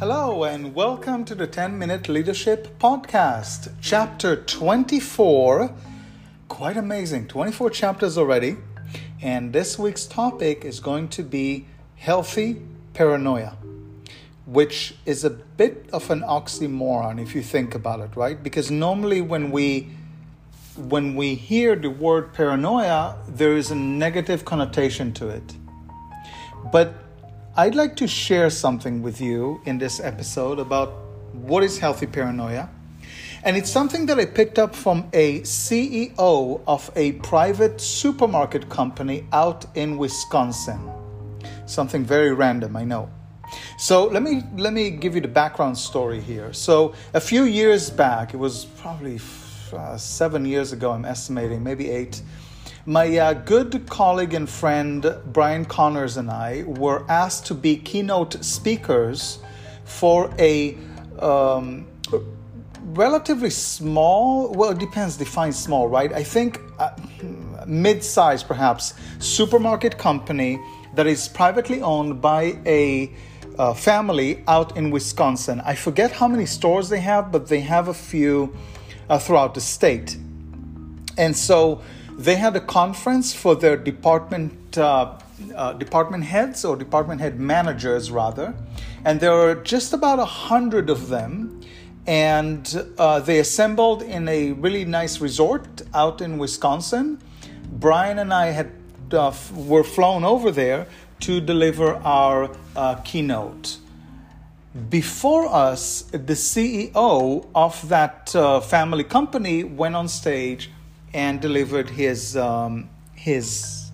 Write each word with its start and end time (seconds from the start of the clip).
Hello, 0.00 0.42
and 0.42 0.74
welcome 0.74 1.24
to 1.24 1.36
the 1.36 1.46
10 1.46 1.78
Minute 1.78 2.08
Leadership 2.08 2.80
Podcast, 2.80 3.72
Chapter 3.80 4.34
24. 4.34 5.72
Quite 6.48 6.76
amazing, 6.76 7.28
24 7.28 7.70
chapters 7.70 8.18
already. 8.18 8.56
And 9.22 9.52
this 9.52 9.78
week's 9.78 10.04
topic 10.04 10.64
is 10.64 10.80
going 10.80 11.10
to 11.10 11.22
be 11.22 11.66
healthy 11.94 12.60
paranoia, 12.92 13.56
which 14.46 14.96
is 15.06 15.22
a 15.22 15.30
bit 15.30 15.88
of 15.92 16.10
an 16.10 16.22
oxymoron 16.22 17.22
if 17.22 17.32
you 17.32 17.40
think 17.40 17.76
about 17.76 18.00
it, 18.00 18.16
right? 18.16 18.42
Because 18.42 18.72
normally 18.72 19.20
when 19.20 19.52
we 19.52 19.90
when 20.76 21.14
we 21.14 21.36
hear 21.36 21.76
the 21.76 21.88
word 21.88 22.34
paranoia, 22.34 23.16
there 23.28 23.56
is 23.56 23.70
a 23.70 23.76
negative 23.76 24.44
connotation 24.44 25.12
to 25.12 25.28
it. 25.28 25.54
But 26.72 27.03
I'd 27.56 27.76
like 27.76 27.94
to 27.96 28.08
share 28.08 28.50
something 28.50 29.00
with 29.00 29.20
you 29.20 29.60
in 29.64 29.78
this 29.78 30.00
episode 30.00 30.58
about 30.58 30.92
what 31.34 31.62
is 31.62 31.78
healthy 31.78 32.06
paranoia. 32.06 32.68
And 33.44 33.56
it's 33.56 33.70
something 33.70 34.06
that 34.06 34.18
I 34.18 34.26
picked 34.26 34.58
up 34.58 34.74
from 34.74 35.08
a 35.12 35.40
CEO 35.42 36.60
of 36.66 36.90
a 36.96 37.12
private 37.12 37.80
supermarket 37.80 38.68
company 38.68 39.28
out 39.32 39.66
in 39.76 39.98
Wisconsin. 39.98 40.90
Something 41.66 42.04
very 42.04 42.32
random, 42.34 42.74
I 42.74 42.82
know. 42.82 43.08
So 43.78 44.06
let 44.06 44.24
me 44.24 44.42
let 44.56 44.72
me 44.72 44.90
give 44.90 45.14
you 45.14 45.20
the 45.20 45.28
background 45.28 45.78
story 45.78 46.20
here. 46.20 46.52
So 46.52 46.92
a 47.12 47.20
few 47.20 47.44
years 47.44 47.88
back, 47.88 48.34
it 48.34 48.38
was 48.38 48.64
probably 48.64 49.20
uh, 49.72 49.96
seven 49.96 50.44
years 50.44 50.72
ago, 50.72 50.90
I'm 50.90 51.04
estimating, 51.04 51.62
maybe 51.62 51.88
eight 51.88 52.20
my 52.86 53.16
uh, 53.16 53.32
good 53.32 53.88
colleague 53.88 54.34
and 54.34 54.48
friend 54.48 55.16
Brian 55.26 55.64
Connors 55.64 56.18
and 56.18 56.30
I 56.30 56.64
were 56.64 57.04
asked 57.10 57.46
to 57.46 57.54
be 57.54 57.76
keynote 57.76 58.44
speakers 58.44 59.38
for 59.84 60.30
a 60.38 60.76
um, 61.18 61.86
relatively 62.82 63.48
small, 63.48 64.52
well, 64.52 64.70
it 64.70 64.78
depends, 64.78 65.16
define 65.16 65.52
small, 65.52 65.88
right? 65.88 66.12
I 66.12 66.22
think 66.22 66.60
uh, 66.78 66.90
mid 67.66 68.04
size 68.04 68.42
perhaps, 68.42 68.92
supermarket 69.18 69.96
company 69.96 70.60
that 70.94 71.06
is 71.06 71.26
privately 71.28 71.80
owned 71.80 72.20
by 72.20 72.58
a 72.66 73.10
uh, 73.58 73.72
family 73.72 74.44
out 74.46 74.76
in 74.76 74.90
Wisconsin. 74.90 75.62
I 75.64 75.74
forget 75.74 76.12
how 76.12 76.28
many 76.28 76.44
stores 76.44 76.90
they 76.90 77.00
have, 77.00 77.32
but 77.32 77.48
they 77.48 77.60
have 77.60 77.88
a 77.88 77.94
few 77.94 78.54
uh, 79.08 79.18
throughout 79.18 79.54
the 79.54 79.60
state. 79.62 80.18
And 81.16 81.34
so 81.34 81.80
they 82.16 82.36
had 82.36 82.54
a 82.56 82.60
conference 82.60 83.34
for 83.34 83.54
their 83.54 83.76
department 83.76 84.78
uh, 84.78 85.18
uh, 85.54 85.72
department 85.72 86.24
heads 86.24 86.64
or 86.64 86.76
department 86.76 87.20
head 87.20 87.40
managers 87.40 88.10
rather, 88.10 88.54
and 89.04 89.20
there 89.20 89.32
were 89.32 89.56
just 89.56 89.92
about 89.92 90.18
a 90.18 90.24
hundred 90.24 90.90
of 90.90 91.08
them. 91.08 91.60
And 92.06 92.92
uh, 92.98 93.20
they 93.20 93.38
assembled 93.38 94.02
in 94.02 94.28
a 94.28 94.52
really 94.52 94.84
nice 94.84 95.22
resort 95.22 95.80
out 95.94 96.20
in 96.20 96.36
Wisconsin. 96.36 97.18
Brian 97.72 98.18
and 98.18 98.32
I 98.32 98.48
had 98.48 98.72
uh, 99.10 99.32
were 99.54 99.84
flown 99.84 100.22
over 100.22 100.50
there 100.50 100.86
to 101.20 101.40
deliver 101.40 101.94
our 101.94 102.54
uh, 102.76 102.96
keynote. 102.96 103.78
Before 104.90 105.46
us, 105.46 106.02
the 106.10 106.34
CEO 106.34 107.46
of 107.54 107.88
that 107.88 108.34
uh, 108.34 108.60
family 108.60 109.04
company 109.04 109.64
went 109.64 109.94
on 109.94 110.08
stage 110.08 110.70
and 111.14 111.40
delivered 111.40 111.88
his 111.88 112.36
um, 112.36 112.90
his 113.14 113.90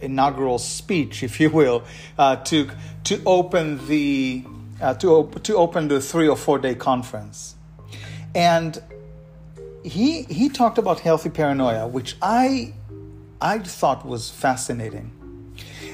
inaugural 0.00 0.58
speech, 0.58 1.22
if 1.22 1.38
you 1.38 1.50
will, 1.50 1.84
uh, 2.18 2.36
to 2.36 2.68
to 3.04 3.22
open 3.24 3.86
the 3.86 4.42
uh, 4.80 4.94
to 4.94 5.10
op- 5.10 5.42
to 5.44 5.56
open 5.56 5.88
the 5.88 6.00
three 6.00 6.26
or 6.26 6.36
four 6.36 6.58
day 6.58 6.74
conference, 6.74 7.54
and 8.34 8.82
he 9.84 10.22
he 10.22 10.48
talked 10.48 10.78
about 10.78 11.00
healthy 11.00 11.30
paranoia, 11.30 11.86
which 11.86 12.16
I 12.22 12.72
I 13.40 13.58
thought 13.58 14.06
was 14.06 14.30
fascinating. 14.30 15.12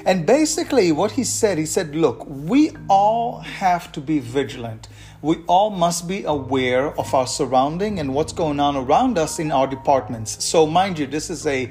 And 0.05 0.25
basically, 0.25 0.91
what 0.91 1.11
he 1.11 1.23
said, 1.23 1.57
he 1.57 1.65
said, 1.65 1.95
look, 1.95 2.25
we 2.27 2.71
all 2.89 3.39
have 3.39 3.91
to 3.91 4.01
be 4.01 4.19
vigilant 4.19 4.87
we 5.21 5.37
all 5.47 5.69
must 5.69 6.07
be 6.07 6.23
aware 6.23 6.97
of 6.99 7.13
our 7.13 7.27
surrounding 7.27 7.99
and 7.99 8.13
what's 8.13 8.33
going 8.33 8.59
on 8.59 8.75
around 8.75 9.19
us 9.19 9.37
in 9.37 9.51
our 9.51 9.67
departments. 9.67 10.43
So, 10.43 10.65
mind 10.65 10.97
you, 10.97 11.05
this 11.05 11.29
is 11.29 11.45
a 11.45 11.69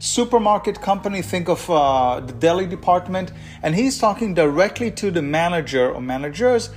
supermarket 0.00 0.80
company. 0.80 1.22
Think 1.22 1.48
of 1.48 1.68
uh, 1.70 2.20
the 2.20 2.32
deli 2.32 2.66
department, 2.66 3.32
and 3.62 3.74
he's 3.74 3.98
talking 3.98 4.34
directly 4.34 4.90
to 4.92 5.12
the 5.12 5.22
manager 5.22 5.92
or 5.92 6.00
managers 6.00 6.70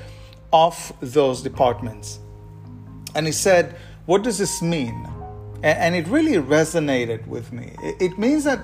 of 0.54 0.94
those 1.02 1.42
departments. 1.42 2.20
And 3.16 3.26
he 3.26 3.32
said, 3.32 3.76
What 4.06 4.22
does 4.22 4.38
this 4.38 4.62
mean? 4.62 5.08
And 5.64 5.96
it 5.96 6.08
really 6.08 6.34
resonated 6.34 7.26
with 7.26 7.52
me. 7.52 7.76
It 7.82 8.18
means 8.18 8.44
that 8.44 8.60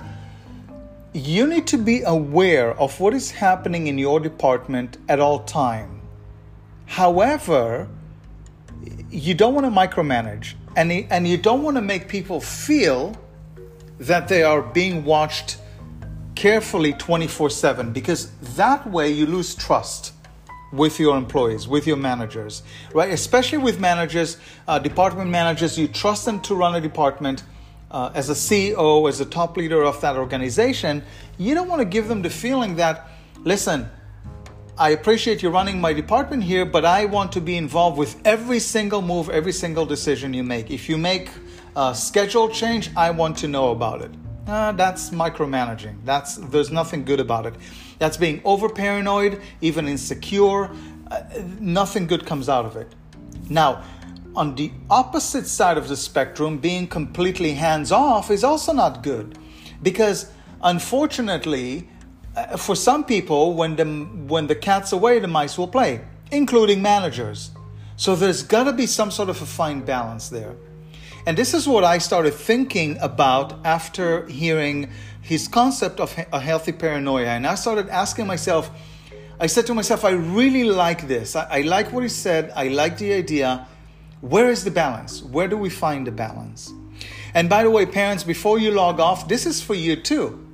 you 1.12 1.46
need 1.46 1.66
to 1.66 1.78
be 1.78 2.02
aware 2.02 2.78
of 2.78 3.00
what 3.00 3.14
is 3.14 3.30
happening 3.30 3.86
in 3.86 3.98
your 3.98 4.20
department 4.20 4.98
at 5.08 5.20
all 5.20 5.40
time 5.40 5.98
However, 6.88 7.86
you 9.10 9.34
don't 9.34 9.54
want 9.54 9.66
to 9.66 9.70
micromanage 9.70 10.54
and, 10.74 10.90
and 10.90 11.28
you 11.28 11.36
don't 11.36 11.62
want 11.62 11.76
to 11.76 11.82
make 11.82 12.08
people 12.08 12.40
feel 12.40 13.14
that 14.00 14.26
they 14.28 14.42
are 14.42 14.62
being 14.62 15.04
watched 15.04 15.58
carefully 16.34 16.94
24 16.94 17.50
7 17.50 17.92
because 17.92 18.30
that 18.56 18.90
way 18.90 19.10
you 19.10 19.26
lose 19.26 19.54
trust 19.54 20.14
with 20.72 20.98
your 20.98 21.16
employees, 21.16 21.68
with 21.68 21.86
your 21.86 21.96
managers, 21.96 22.62
right? 22.94 23.12
Especially 23.12 23.58
with 23.58 23.78
managers, 23.78 24.38
uh, 24.66 24.78
department 24.78 25.30
managers, 25.30 25.78
you 25.78 25.88
trust 25.88 26.24
them 26.24 26.40
to 26.40 26.54
run 26.54 26.74
a 26.74 26.80
department. 26.80 27.42
Uh, 27.90 28.10
as 28.14 28.28
a 28.28 28.34
CEO, 28.34 29.08
as 29.08 29.20
a 29.20 29.24
top 29.24 29.56
leader 29.56 29.82
of 29.82 30.00
that 30.00 30.16
organization, 30.16 31.02
you 31.38 31.54
don't 31.54 31.68
want 31.68 31.80
to 31.80 31.86
give 31.86 32.08
them 32.08 32.22
the 32.22 32.30
feeling 32.30 32.76
that, 32.76 33.08
listen, 33.44 33.88
I 34.76 34.90
appreciate 34.90 35.42
you 35.42 35.50
running 35.50 35.80
my 35.80 35.92
department 35.92 36.44
here, 36.44 36.64
but 36.64 36.84
I 36.84 37.06
want 37.06 37.32
to 37.32 37.40
be 37.40 37.56
involved 37.56 37.98
with 37.98 38.20
every 38.24 38.60
single 38.60 39.02
move, 39.02 39.28
every 39.30 39.52
single 39.52 39.86
decision 39.86 40.34
you 40.34 40.44
make. 40.44 40.70
If 40.70 40.88
you 40.88 40.98
make 40.98 41.30
a 41.74 41.94
schedule 41.94 42.48
change, 42.48 42.90
I 42.96 43.10
want 43.10 43.38
to 43.38 43.48
know 43.48 43.70
about 43.70 44.02
it. 44.02 44.10
Uh, 44.46 44.72
that's 44.72 45.10
micromanaging. 45.10 45.96
That's 46.04 46.36
there's 46.36 46.70
nothing 46.70 47.04
good 47.04 47.20
about 47.20 47.44
it. 47.46 47.54
That's 47.98 48.16
being 48.16 48.40
over 48.44 48.68
paranoid, 48.68 49.42
even 49.60 49.88
insecure. 49.88 50.70
Uh, 51.10 51.22
nothing 51.58 52.06
good 52.06 52.24
comes 52.24 52.48
out 52.48 52.64
of 52.64 52.76
it. 52.76 52.94
Now, 53.50 53.82
on 54.38 54.54
the 54.54 54.70
opposite 54.88 55.48
side 55.48 55.76
of 55.76 55.88
the 55.88 55.96
spectrum, 55.96 56.58
being 56.58 56.86
completely 56.86 57.54
hands 57.54 57.90
off 57.90 58.30
is 58.30 58.44
also 58.44 58.72
not 58.72 59.02
good, 59.02 59.36
because 59.82 60.30
unfortunately 60.62 61.88
uh, 62.36 62.56
for 62.56 62.76
some 62.76 63.02
people, 63.02 63.54
when 63.54 63.74
the 63.74 63.84
when 64.32 64.46
the 64.46 64.54
cat's 64.54 64.92
away, 64.92 65.18
the 65.18 65.26
mice 65.26 65.58
will 65.58 65.66
play, 65.66 66.00
including 66.30 66.80
managers. 66.80 67.50
So 67.96 68.14
there's 68.14 68.44
got 68.44 68.64
to 68.64 68.72
be 68.72 68.86
some 68.86 69.10
sort 69.10 69.28
of 69.28 69.42
a 69.42 69.46
fine 69.46 69.80
balance 69.80 70.28
there. 70.28 70.54
And 71.26 71.36
this 71.36 71.52
is 71.52 71.66
what 71.66 71.82
I 71.82 71.98
started 71.98 72.32
thinking 72.32 72.96
about 73.00 73.66
after 73.66 74.24
hearing 74.26 74.88
his 75.20 75.48
concept 75.48 75.98
of 75.98 76.16
a 76.32 76.38
healthy 76.38 76.72
paranoia. 76.72 77.30
And 77.30 77.44
I 77.44 77.56
started 77.56 77.88
asking 77.88 78.28
myself, 78.28 78.70
I 79.40 79.48
said 79.48 79.66
to 79.66 79.74
myself, 79.74 80.04
I 80.04 80.12
really 80.12 80.62
like 80.62 81.08
this. 81.08 81.34
I, 81.34 81.58
I 81.58 81.60
like 81.62 81.92
what 81.92 82.04
he 82.04 82.08
said. 82.08 82.52
I 82.54 82.68
like 82.68 82.98
the 82.98 83.12
idea. 83.14 83.66
Where 84.20 84.50
is 84.50 84.64
the 84.64 84.70
balance? 84.70 85.22
Where 85.22 85.48
do 85.48 85.56
we 85.56 85.70
find 85.70 86.06
the 86.06 86.10
balance? 86.10 86.72
And 87.34 87.48
by 87.48 87.62
the 87.62 87.70
way, 87.70 87.86
parents, 87.86 88.24
before 88.24 88.58
you 88.58 88.70
log 88.70 88.98
off, 88.98 89.28
this 89.28 89.46
is 89.46 89.62
for 89.62 89.74
you 89.74 89.96
too. 89.96 90.44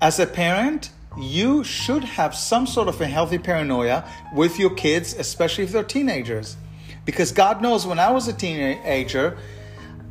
As 0.00 0.18
a 0.18 0.26
parent, 0.26 0.90
you 1.18 1.64
should 1.64 2.04
have 2.04 2.34
some 2.34 2.66
sort 2.66 2.88
of 2.88 3.00
a 3.00 3.06
healthy 3.06 3.38
paranoia 3.38 4.04
with 4.34 4.58
your 4.58 4.70
kids, 4.70 5.14
especially 5.14 5.64
if 5.64 5.72
they're 5.72 5.84
teenagers. 5.84 6.56
Because 7.04 7.32
God 7.32 7.62
knows 7.62 7.86
when 7.86 7.98
I 7.98 8.10
was 8.10 8.28
a 8.28 8.32
teenager, 8.32 9.38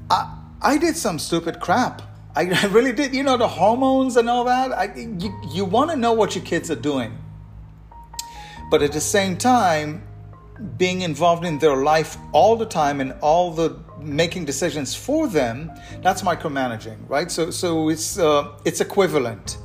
I, 0.09 0.37
I 0.61 0.77
did 0.77 0.95
some 0.95 1.19
stupid 1.19 1.59
crap. 1.59 2.01
I, 2.35 2.41
I 2.63 2.65
really 2.67 2.93
did. 2.93 3.13
You 3.13 3.23
know, 3.23 3.37
the 3.37 3.47
hormones 3.47 4.17
and 4.17 4.29
all 4.29 4.45
that. 4.45 4.71
I, 4.71 4.93
you 4.95 5.33
you 5.51 5.65
want 5.65 5.91
to 5.91 5.97
know 5.97 6.13
what 6.13 6.35
your 6.35 6.43
kids 6.43 6.71
are 6.71 6.75
doing. 6.75 7.17
But 8.69 8.81
at 8.81 8.93
the 8.93 9.01
same 9.01 9.37
time, 9.37 10.03
being 10.77 11.01
involved 11.01 11.45
in 11.45 11.59
their 11.59 11.77
life 11.77 12.17
all 12.31 12.55
the 12.55 12.65
time 12.65 13.01
and 13.01 13.13
all 13.21 13.51
the 13.51 13.79
making 13.99 14.45
decisions 14.45 14.95
for 14.95 15.27
them, 15.27 15.71
that's 16.01 16.21
micromanaging, 16.21 16.97
right? 17.07 17.31
So, 17.31 17.51
so 17.51 17.89
it's 17.89 18.19
uh, 18.19 18.51
it's 18.65 18.81
equivalent 18.81 19.57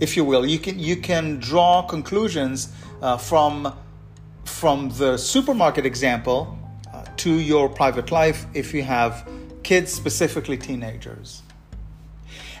if 0.00 0.16
you 0.16 0.24
will. 0.24 0.46
You 0.46 0.58
can 0.58 0.78
you 0.78 0.96
can 0.96 1.38
draw 1.38 1.82
conclusions 1.82 2.72
uh, 3.02 3.16
from 3.16 3.74
from 4.44 4.90
the 4.90 5.16
supermarket 5.16 5.86
example 5.86 6.58
uh, 6.92 7.04
to 7.16 7.40
your 7.40 7.68
private 7.68 8.10
life 8.10 8.46
if 8.54 8.72
you 8.74 8.82
have 8.82 9.28
kids, 9.62 9.92
specifically 9.92 10.56
teenagers. 10.56 11.42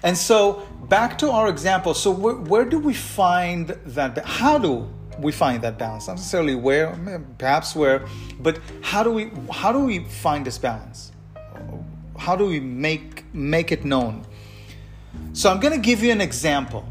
And 0.02 0.16
so 0.16 0.66
back 0.88 1.18
to 1.18 1.30
our 1.30 1.48
example. 1.48 1.94
So 1.94 2.10
where, 2.10 2.34
where 2.34 2.64
do 2.64 2.78
we 2.78 2.94
find 2.94 3.68
that? 3.86 4.24
How 4.24 4.58
do 4.58 4.88
we 5.18 5.32
find 5.32 5.62
that 5.62 5.78
balance. 5.78 6.06
Not 6.06 6.16
necessarily 6.16 6.54
where, 6.54 6.96
perhaps 7.38 7.74
where, 7.74 8.06
but 8.40 8.60
how 8.82 9.02
do 9.02 9.10
we 9.10 9.30
how 9.50 9.72
do 9.72 9.80
we 9.80 10.04
find 10.04 10.46
this 10.46 10.58
balance? 10.58 11.12
How 12.18 12.36
do 12.36 12.46
we 12.46 12.60
make 12.60 13.24
make 13.34 13.72
it 13.72 13.84
known? 13.84 14.26
So 15.32 15.50
I'm 15.50 15.60
going 15.60 15.74
to 15.74 15.80
give 15.80 16.02
you 16.02 16.12
an 16.12 16.20
example, 16.20 16.84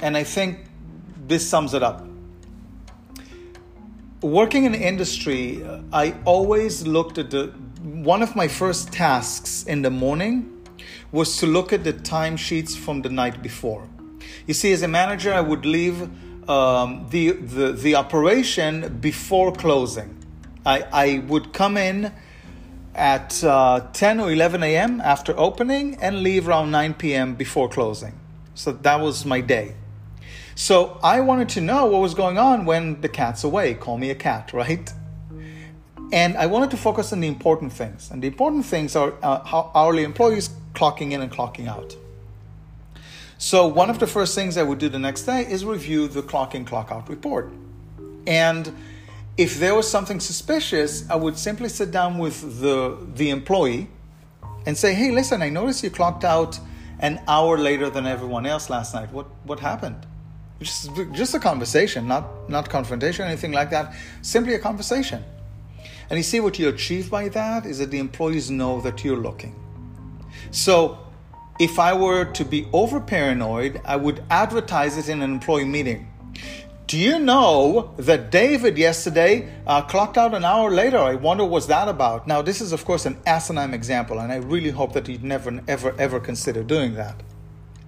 and 0.00 0.16
I 0.16 0.24
think 0.24 0.66
this 1.26 1.48
sums 1.48 1.74
it 1.74 1.82
up. 1.82 2.04
Working 4.20 4.64
in 4.64 4.74
industry, 4.74 5.64
I 5.92 6.14
always 6.24 6.86
looked 6.86 7.18
at 7.18 7.30
the 7.30 7.52
one 7.82 8.22
of 8.22 8.34
my 8.34 8.48
first 8.48 8.92
tasks 8.92 9.64
in 9.64 9.82
the 9.82 9.90
morning 9.90 10.54
was 11.12 11.36
to 11.38 11.46
look 11.46 11.72
at 11.72 11.84
the 11.84 11.92
timesheets 11.92 12.76
from 12.76 13.02
the 13.02 13.08
night 13.08 13.42
before. 13.42 13.86
You 14.46 14.54
see, 14.54 14.72
as 14.72 14.82
a 14.82 14.88
manager, 14.88 15.32
I 15.32 15.40
would 15.40 15.64
leave 15.64 16.08
um, 16.48 17.06
the, 17.10 17.32
the, 17.32 17.72
the 17.72 17.94
operation 17.94 18.98
before 19.00 19.52
closing. 19.52 20.16
I, 20.64 20.84
I 20.92 21.18
would 21.26 21.52
come 21.52 21.76
in 21.76 22.12
at 22.94 23.42
uh, 23.44 23.86
10 23.92 24.20
or 24.20 24.32
11 24.32 24.62
a.m. 24.62 25.00
after 25.00 25.38
opening 25.38 25.96
and 25.96 26.22
leave 26.22 26.48
around 26.48 26.70
9 26.70 26.94
p.m. 26.94 27.34
before 27.34 27.68
closing. 27.68 28.18
So 28.54 28.72
that 28.72 29.00
was 29.00 29.24
my 29.24 29.40
day. 29.40 29.74
So 30.54 30.98
I 31.02 31.20
wanted 31.20 31.48
to 31.50 31.60
know 31.60 31.86
what 31.86 32.00
was 32.00 32.14
going 32.14 32.38
on 32.38 32.64
when 32.64 33.00
the 33.00 33.08
cat's 33.08 33.44
away. 33.44 33.74
Call 33.74 33.98
me 33.98 34.10
a 34.10 34.16
cat, 34.16 34.52
right? 34.52 34.92
And 36.10 36.36
I 36.36 36.46
wanted 36.46 36.70
to 36.70 36.76
focus 36.76 37.12
on 37.12 37.20
the 37.20 37.28
important 37.28 37.72
things. 37.72 38.10
And 38.10 38.22
the 38.22 38.26
important 38.26 38.64
things 38.64 38.96
are 38.96 39.14
uh, 39.22 39.68
hourly 39.74 40.02
employees 40.02 40.50
clocking 40.74 41.12
in 41.12 41.20
and 41.20 41.30
clocking 41.30 41.68
out. 41.68 41.94
So, 43.40 43.68
one 43.68 43.88
of 43.88 44.00
the 44.00 44.06
first 44.08 44.34
things 44.34 44.56
I 44.56 44.64
would 44.64 44.78
do 44.78 44.88
the 44.88 44.98
next 44.98 45.22
day 45.22 45.46
is 45.48 45.64
review 45.64 46.08
the 46.08 46.22
clock 46.22 46.56
in, 46.56 46.64
clock 46.64 46.90
out 46.90 47.08
report. 47.08 47.52
And 48.26 48.74
if 49.36 49.60
there 49.60 49.76
was 49.76 49.88
something 49.88 50.18
suspicious, 50.18 51.08
I 51.08 51.14
would 51.14 51.38
simply 51.38 51.68
sit 51.68 51.92
down 51.92 52.18
with 52.18 52.60
the, 52.60 52.98
the 53.14 53.30
employee 53.30 53.88
and 54.66 54.76
say, 54.76 54.92
hey, 54.92 55.12
listen, 55.12 55.40
I 55.40 55.50
noticed 55.50 55.84
you 55.84 55.90
clocked 55.90 56.24
out 56.24 56.58
an 56.98 57.20
hour 57.28 57.56
later 57.56 57.88
than 57.88 58.06
everyone 58.06 58.44
else 58.44 58.68
last 58.68 58.92
night. 58.92 59.12
What, 59.12 59.26
what 59.44 59.60
happened? 59.60 60.04
Just, 60.60 60.90
just 61.12 61.32
a 61.32 61.38
conversation, 61.38 62.08
not, 62.08 62.50
not 62.50 62.68
confrontation, 62.68 63.24
anything 63.24 63.52
like 63.52 63.70
that. 63.70 63.94
Simply 64.20 64.54
a 64.54 64.58
conversation. 64.58 65.24
And 66.10 66.16
you 66.16 66.24
see 66.24 66.40
what 66.40 66.58
you 66.58 66.68
achieve 66.68 67.08
by 67.08 67.28
that 67.28 67.66
is 67.66 67.78
that 67.78 67.92
the 67.92 68.00
employees 68.00 68.50
know 68.50 68.80
that 68.80 69.04
you're 69.04 69.16
looking. 69.16 69.54
So 70.50 70.98
if 71.58 71.78
I 71.80 71.92
were 71.92 72.24
to 72.24 72.44
be 72.44 72.68
over 72.72 73.00
paranoid, 73.00 73.80
I 73.84 73.96
would 73.96 74.22
advertise 74.30 74.96
it 74.96 75.08
in 75.08 75.22
an 75.22 75.32
employee 75.32 75.64
meeting. 75.64 76.08
Do 76.86 76.96
you 76.96 77.18
know 77.18 77.92
that 77.98 78.30
David 78.30 78.78
yesterday 78.78 79.52
uh, 79.66 79.82
clocked 79.82 80.16
out 80.16 80.34
an 80.34 80.44
hour 80.44 80.70
later? 80.70 80.98
I 80.98 81.16
wonder 81.16 81.44
what's 81.44 81.66
that 81.66 81.88
about. 81.88 82.26
Now, 82.26 82.42
this 82.42 82.60
is, 82.60 82.72
of 82.72 82.84
course, 82.84 83.04
an 83.04 83.18
asinine 83.26 83.74
example, 83.74 84.20
and 84.20 84.32
I 84.32 84.36
really 84.36 84.70
hope 84.70 84.92
that 84.92 85.08
you'd 85.08 85.24
never, 85.24 85.60
ever, 85.68 85.94
ever 85.98 86.20
consider 86.20 86.62
doing 86.62 86.94
that. 86.94 87.22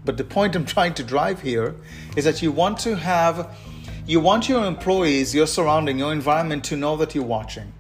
But 0.05 0.17
the 0.17 0.25
point 0.25 0.57
I'm 0.57 0.67
trying 0.77 0.95
to 0.95 1.05
drive 1.05 1.41
here 1.41 1.77
is 2.17 2.25
that 2.25 2.43
you 2.43 2.53
want 2.53 2.79
to 2.81 2.97
have, 2.97 3.57
you 4.05 4.21
want 4.21 4.49
your 4.49 4.67
employees, 4.67 5.35
your 5.35 5.47
surrounding, 5.47 5.99
your 5.99 6.13
environment 6.13 6.65
to 6.65 6.77
know 6.77 6.97
that 6.97 7.15
you're 7.15 7.25
watching. 7.25 7.73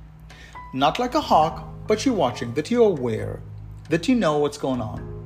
Not 0.72 0.98
like 1.00 1.14
a 1.14 1.20
hawk, 1.20 1.68
but 1.88 2.06
you're 2.06 2.14
watching, 2.14 2.54
that 2.54 2.70
you're 2.70 2.86
aware, 2.86 3.40
that 3.88 4.08
you 4.08 4.14
know 4.14 4.38
what's 4.38 4.56
going 4.56 4.80
on. 4.80 5.19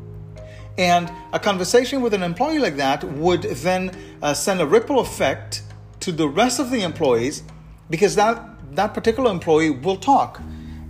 And 0.77 1.11
a 1.33 1.39
conversation 1.39 2.01
with 2.01 2.15
an 2.15 2.23
employee 2.23 2.59
like 2.59 2.77
that 2.77 3.05
would 3.05 3.43
then 3.43 3.93
uh, 4.23 4.35
send 4.35 4.61
a 4.61 4.67
ripple 4.67 4.99
effect 4.99 5.63
to 6.01 6.11
the 6.11 6.29
rest 6.29 6.59
of 6.59 6.71
the 6.71 6.83
employees 6.83 7.43
because 7.91 8.17
that, 8.17 8.43
that 8.75 8.93
particular 8.93 9.31
employee 9.31 9.71
will 9.71 9.97
talk 9.97 10.41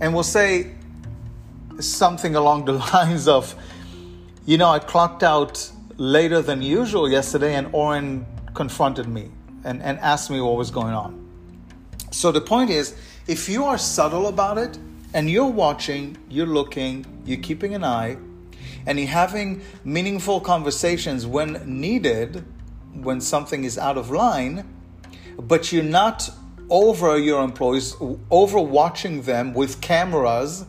and 0.01 0.13
will 0.13 0.23
say 0.23 0.71
something 1.79 2.35
along 2.35 2.65
the 2.65 2.73
lines 2.93 3.27
of, 3.27 3.55
you 4.45 4.57
know, 4.57 4.69
I 4.69 4.79
clocked 4.79 5.23
out 5.23 5.71
later 5.97 6.41
than 6.41 6.61
usual 6.61 7.09
yesterday 7.09 7.55
and 7.55 7.69
Oren 7.73 8.25
confronted 8.53 9.07
me 9.07 9.29
and, 9.63 9.81
and 9.81 9.99
asked 9.99 10.29
me 10.29 10.41
what 10.41 10.55
was 10.55 10.71
going 10.71 10.93
on. 10.93 11.21
So 12.11 12.31
the 12.31 12.41
point 12.41 12.69
is, 12.69 12.95
if 13.27 13.49
you 13.49 13.65
are 13.65 13.77
subtle 13.77 14.27
about 14.27 14.57
it 14.57 14.77
and 15.13 15.29
you're 15.29 15.45
watching, 15.45 16.17
you're 16.29 16.45
looking, 16.45 17.05
you're 17.25 17.41
keeping 17.41 17.75
an 17.75 17.83
eye, 17.83 18.17
and 18.85 18.99
having 18.99 19.61
meaningful 19.83 20.39
conversations 20.39 21.25
when 21.25 21.61
needed, 21.65 22.45
when 22.93 23.21
something 23.21 23.63
is 23.63 23.77
out 23.77 23.97
of 23.97 24.11
line, 24.11 24.67
but 25.37 25.71
you're 25.71 25.83
not 25.83 26.29
over 26.69 27.17
your 27.17 27.43
employees, 27.43 27.95
over 28.31 28.59
watching 28.59 29.23
them 29.23 29.53
with 29.53 29.81
cameras, 29.81 30.65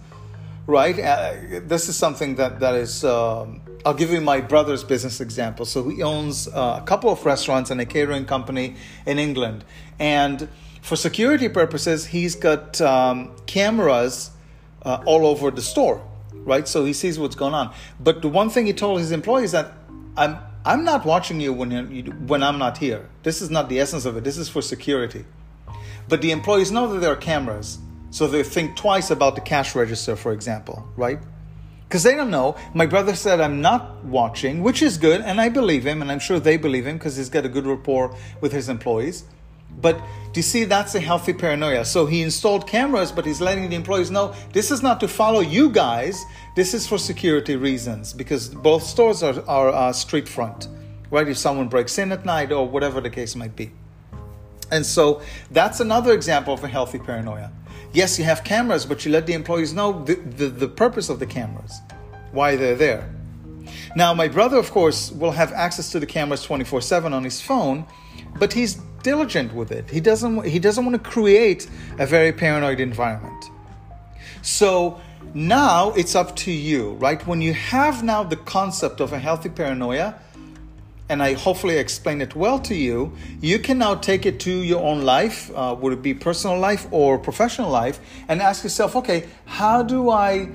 right? 0.67 0.99
Uh, 0.99 1.35
this 1.63 1.89
is 1.89 1.97
something 1.97 2.35
that 2.37 2.61
that 2.61 2.75
is. 2.75 3.05
Um, 3.05 3.61
I'll 3.85 3.95
give 3.95 4.11
you 4.11 4.21
my 4.21 4.41
brother's 4.41 4.83
business 4.83 5.21
example. 5.21 5.65
So 5.65 5.89
he 5.89 6.03
owns 6.03 6.49
uh, 6.49 6.81
a 6.83 6.85
couple 6.85 7.09
of 7.09 7.25
restaurants 7.25 7.71
and 7.71 7.81
a 7.81 7.87
catering 7.87 8.25
company 8.25 8.75
in 9.07 9.19
England, 9.19 9.65
and 9.99 10.49
for 10.87 10.95
security 10.95 11.49
purposes, 11.49 12.07
he's 12.07 12.37
got 12.37 12.81
um, 12.81 13.35
cameras 13.47 14.31
uh, 14.85 15.03
all 15.05 15.27
over 15.27 15.51
the 15.51 15.61
store, 15.61 16.01
right? 16.47 16.67
So 16.67 16.87
he 16.87 16.95
sees 16.95 17.19
what's 17.19 17.37
going 17.37 17.53
on. 17.53 17.75
But 18.01 18.23
the 18.23 18.29
one 18.29 18.49
thing 18.49 18.65
he 18.65 18.73
told 18.73 19.01
his 19.01 19.13
employees 19.13 19.53
that 19.53 19.73
I'm 20.17 20.39
I'm 20.65 20.85
not 20.85 21.05
watching 21.05 21.41
you 21.41 21.53
when 21.53 21.71
you 21.71 22.03
when 22.27 22.43
I'm 22.43 22.59
not 22.59 22.79
here. 22.79 23.09
This 23.23 23.43
is 23.43 23.51
not 23.51 23.69
the 23.69 23.79
essence 23.79 24.05
of 24.05 24.17
it. 24.17 24.25
This 24.25 24.39
is 24.39 24.49
for 24.49 24.63
security. 24.63 25.25
But 26.09 26.23
the 26.23 26.31
employees 26.31 26.73
know 26.73 26.93
that 26.93 27.01
there 27.01 27.13
are 27.13 27.17
cameras, 27.17 27.79
so 28.11 28.27
they 28.27 28.43
think 28.43 28.77
twice 28.77 29.11
about 29.11 29.35
the 29.35 29.41
cash 29.41 29.75
register, 29.75 30.17
for 30.17 30.33
example, 30.33 30.89
right? 30.97 31.19
Because 31.89 32.03
they 32.03 32.15
don't 32.15 32.31
know. 32.31 32.57
My 32.75 32.87
brother 32.87 33.15
said 33.15 33.41
I'm 33.41 33.61
not 33.61 34.05
watching, 34.05 34.63
which 34.63 34.83
is 34.83 34.99
good, 34.99 35.21
and 35.21 35.41
I 35.41 35.49
believe 35.49 35.87
him, 35.87 36.03
and 36.03 36.11
I'm 36.11 36.19
sure 36.19 36.41
they 36.41 36.57
believe 36.57 36.87
him 36.87 36.97
because 36.97 37.17
he's 37.17 37.29
got 37.29 37.45
a 37.45 37.49
good 37.49 37.67
rapport 37.67 38.15
with 38.41 38.53
his 38.53 38.69
employees. 38.69 39.25
But 39.71 39.99
do 40.33 40.39
you 40.39 40.43
see 40.43 40.65
that's 40.65 40.95
a 40.95 41.01
healthy 41.01 41.33
paranoia? 41.33 41.85
So 41.85 42.07
he 42.07 42.23
installed 42.23 42.67
cameras, 42.67 43.13
but 43.13 43.25
he's 43.25 43.41
letting 43.41 43.69
the 43.69 43.77
employees 43.77 44.11
know 44.11 44.35
this 44.53 44.71
is 44.71 44.83
not 44.83 45.01
to 45.01 45.09
follow 45.09 45.41
you 45.41 45.71
guys. 45.71 46.25
This 46.55 46.75
is 46.75 46.87
for 46.87 46.99
security 46.99 47.57
reasons 47.57 48.13
because 48.13 48.49
both 48.49 48.83
stores 48.83 49.23
are, 49.23 49.43
are 49.47 49.69
uh, 49.69 49.93
street 49.93 50.29
front, 50.29 50.69
right? 51.11 51.29
If 51.29 51.39
someone 51.39 51.69
breaks 51.69 51.99
in 51.99 52.13
at 52.13 52.25
night 52.25 52.53
or 52.53 52.67
whatever 52.67 53.01
the 53.01 53.11
case 53.11 53.37
might 53.37 53.55
be. 53.55 53.73
And 54.71 54.85
so 54.85 55.23
that's 55.51 55.81
another 55.81 56.13
example 56.13 56.53
of 56.55 56.65
a 56.65 56.69
healthy 56.69 56.99
paranoia. 56.99 57.53
Yes, 57.93 58.19
you 58.19 58.25
have 58.25 58.45
cameras, 58.45 58.85
but 58.85 59.05
you 59.05 59.13
let 59.13 59.27
the 59.27 59.33
employees 59.33 59.73
know 59.73 60.05
the, 60.05 60.15
the, 60.15 60.49
the 60.49 60.69
purpose 60.69 61.09
of 61.09 61.19
the 61.19 61.27
cameras, 61.27 61.81
why 62.33 62.57
they're 62.57 62.75
there. 62.75 63.11
Now, 63.95 64.13
my 64.13 64.29
brother, 64.29 64.59
of 64.59 64.71
course, 64.71 65.11
will 65.13 65.31
have 65.31 65.53
access 65.53 65.91
to 65.93 66.01
the 66.01 66.07
cameras 66.07 66.43
24 66.43 66.81
7 66.83 67.13
on 67.13 67.25
his 67.25 67.41
phone, 67.41 67.87
but 68.39 68.53
he's 68.53 68.79
diligent 69.11 69.55
with 69.55 69.71
it. 69.79 69.85
He 69.97 70.01
doesn't 70.01 70.45
he 70.55 70.59
doesn't 70.67 70.85
want 70.87 70.97
to 71.01 71.11
create 71.17 71.63
a 72.05 72.07
very 72.17 72.33
paranoid 72.33 72.81
environment. 72.81 73.43
So 74.43 74.71
now 75.35 75.93
it's 76.01 76.15
up 76.21 76.31
to 76.45 76.51
you, 76.51 76.83
right? 77.07 77.21
When 77.31 77.41
you 77.41 77.55
have 77.55 78.03
now 78.03 78.21
the 78.35 78.41
concept 78.57 79.01
of 79.01 79.13
a 79.13 79.21
healthy 79.27 79.51
paranoia, 79.61 80.09
and 81.09 81.23
I 81.23 81.35
hopefully 81.35 81.79
explain 81.79 82.21
it 82.21 82.35
well 82.35 82.59
to 82.71 82.75
you, 82.75 83.13
you 83.41 83.59
can 83.61 83.79
now 83.79 83.95
take 83.95 84.27
it 84.31 84.41
to 84.41 84.51
your 84.51 84.83
own 84.83 85.03
life, 85.03 85.39
uh, 85.55 85.77
would 85.81 85.93
it 85.93 86.03
be 86.03 86.15
personal 86.15 86.59
life 86.59 86.87
or 86.91 87.19
professional 87.19 87.71
life, 87.71 88.01
and 88.29 88.43
ask 88.43 88.65
yourself, 88.65 88.97
okay, 88.97 89.21
how 89.45 89.83
do 89.85 90.11
I, 90.11 90.47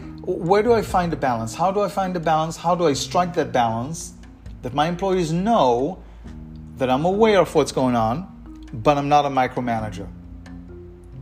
where 0.50 0.64
do 0.64 0.74
I 0.74 0.82
find 0.82 1.10
the 1.12 1.22
balance? 1.30 1.56
How 1.56 1.72
do 1.72 1.80
I 1.80 1.90
find 1.90 2.14
the 2.14 2.20
balance? 2.20 2.58
How 2.58 2.76
do 2.76 2.84
I 2.92 2.94
strike 2.94 3.34
that 3.36 3.52
balance 3.54 4.14
that 4.62 4.74
my 4.74 4.88
employees 4.88 5.32
know 5.32 6.04
that 6.78 6.90
I'm 6.90 7.06
aware 7.06 7.40
of 7.40 7.54
what's 7.56 7.72
going 7.72 7.96
on, 7.96 8.31
but 8.74 8.98
I'm 8.98 9.10
not 9.10 9.26
a 9.26 9.30
micromanager. 9.30 10.08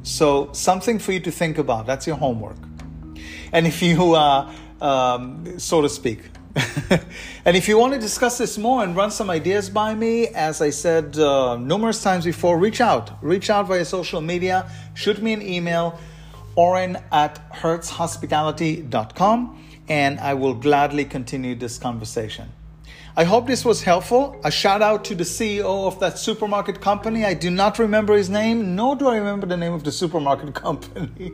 So, 0.04 0.50
something 0.54 1.00
for 1.00 1.12
you 1.12 1.20
to 1.22 1.32
think 1.32 1.58
about. 1.58 1.86
That's 1.86 2.08
your 2.08 2.16
homework. 2.16 2.56
And 3.52 3.68
if 3.68 3.82
you, 3.82 4.16
uh, 4.16 4.50
um, 4.82 5.60
so 5.60 5.82
to 5.82 5.90
speak, 5.90 6.20
and 7.46 7.56
if 7.56 7.68
you 7.68 7.78
want 7.78 7.94
to 7.94 8.00
discuss 8.00 8.38
this 8.38 8.58
more 8.58 8.84
and 8.84 8.96
run 8.96 9.12
some 9.12 9.30
ideas 9.30 9.70
by 9.70 9.94
me, 9.94 10.28
as 10.28 10.62
I 10.62 10.70
said 10.72 11.18
uh, 11.18 11.58
numerous 11.58 12.02
times 12.02 12.24
before, 12.26 12.58
reach 12.58 12.82
out. 12.82 13.24
Reach 13.24 13.50
out 13.50 13.68
via 13.68 13.86
social 13.86 14.22
media. 14.22 14.70
Shoot 14.96 15.22
me 15.22 15.34
an 15.34 15.42
email, 15.42 16.00
oren 16.56 16.98
at 17.12 17.52
hertzhospitality.com, 17.52 19.66
and 19.88 20.20
I 20.20 20.34
will 20.34 20.56
gladly 20.56 21.06
continue 21.06 21.56
this 21.56 21.78
conversation. 21.78 22.52
I 23.20 23.26
hope 23.26 23.48
this 23.48 23.66
was 23.66 23.84
helpful. 23.84 24.40
A 24.46 24.50
shout 24.50 24.82
out 24.82 25.04
to 25.04 25.14
the 25.14 25.26
CEO 25.26 25.86
of 25.88 26.00
that 26.00 26.18
supermarket 26.18 26.80
company. 26.80 27.26
I 27.26 27.34
do 27.34 27.52
not 27.52 27.78
remember 27.78 28.16
his 28.16 28.30
name, 28.30 28.78
nor 28.78 28.96
do 28.96 29.10
I 29.10 29.18
remember 29.18 29.46
the 29.46 29.58
name 29.58 29.74
of 29.74 29.84
the 29.84 29.92
supermarket 29.92 30.56
company. 30.66 31.34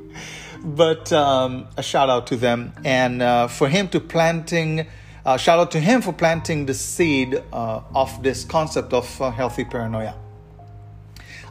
but 0.64 1.14
um, 1.14 1.68
a 1.78 1.84
shout 1.84 2.10
out 2.10 2.26
to 2.26 2.38
them 2.38 2.74
and 2.84 3.22
uh, 3.22 3.48
for 3.48 3.70
him 3.70 3.88
to 3.90 4.00
planting. 4.00 4.88
Uh, 5.24 5.38
shout 5.38 5.60
out 5.60 5.70
to 5.74 5.80
him 5.80 6.02
for 6.02 6.12
planting 6.12 6.66
the 6.66 6.74
seed 6.74 7.40
uh, 7.54 7.82
of 7.94 8.24
this 8.24 8.44
concept 8.44 8.92
of 8.92 9.22
uh, 9.22 9.30
healthy 9.30 9.64
paranoia. 9.64 10.16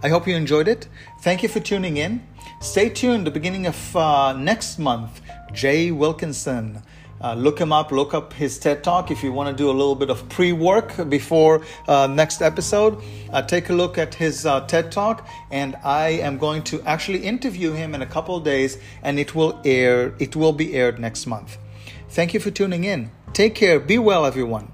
I 0.02 0.08
hope 0.08 0.26
you 0.26 0.34
enjoyed 0.34 0.66
it. 0.66 0.88
Thank 1.20 1.44
you 1.44 1.48
for 1.48 1.60
tuning 1.60 1.96
in. 1.96 2.26
Stay 2.60 2.88
tuned. 2.88 3.24
The 3.24 3.30
beginning 3.30 3.68
of 3.68 3.96
uh, 3.96 4.32
next 4.32 4.80
month, 4.80 5.20
Jay 5.52 5.92
Wilkinson. 5.92 6.82
Uh, 7.24 7.32
look 7.32 7.58
him 7.58 7.72
up, 7.72 7.90
look 7.90 8.12
up 8.12 8.34
his 8.34 8.58
TED 8.58 8.84
Talk 8.84 9.10
if 9.10 9.24
you 9.24 9.32
want 9.32 9.48
to 9.48 9.56
do 9.56 9.70
a 9.70 9.72
little 9.72 9.94
bit 9.94 10.10
of 10.10 10.28
pre 10.28 10.52
work 10.52 11.08
before 11.08 11.62
uh, 11.88 12.06
next 12.06 12.42
episode. 12.42 13.02
Uh, 13.32 13.40
take 13.40 13.70
a 13.70 13.72
look 13.72 13.96
at 13.96 14.14
his 14.14 14.44
uh, 14.44 14.60
TED 14.66 14.92
Talk, 14.92 15.26
and 15.50 15.74
I 15.82 16.08
am 16.20 16.36
going 16.36 16.62
to 16.64 16.82
actually 16.82 17.24
interview 17.24 17.72
him 17.72 17.94
in 17.94 18.02
a 18.02 18.06
couple 18.06 18.38
days, 18.40 18.76
and 19.02 19.18
it 19.18 19.34
will 19.34 19.58
air. 19.64 20.14
It 20.18 20.36
will 20.36 20.52
be 20.52 20.74
aired 20.74 20.98
next 20.98 21.24
month. 21.26 21.56
Thank 22.10 22.34
you 22.34 22.40
for 22.40 22.50
tuning 22.50 22.84
in. 22.84 23.10
Take 23.32 23.54
care. 23.54 23.80
Be 23.80 23.98
well, 23.98 24.26
everyone. 24.26 24.73